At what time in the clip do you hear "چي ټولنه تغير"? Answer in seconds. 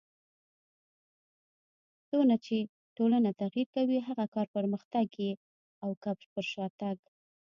2.45-3.67